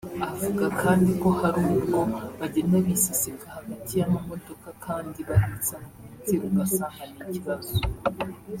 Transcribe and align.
Avuga 0.31 0.65
kandi 0.81 1.09
ko 1.21 1.29
hari 1.39 1.59
ubwo 1.75 1.99
bagenda 2.39 2.75
biseseka 2.85 3.45
hagati 3.57 3.91
y’amamodoka 3.99 4.69
kandi 4.85 5.19
bahetse 5.29 5.71
abagenzi 5.75 6.33
ugasanga 6.49 7.03
ni 7.11 7.17
ikibazo 7.25 7.73